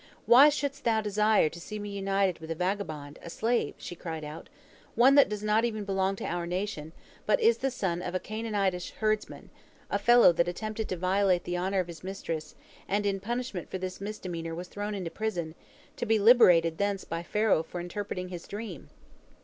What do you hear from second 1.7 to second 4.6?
me united with a vagabond, a slave," she cried out,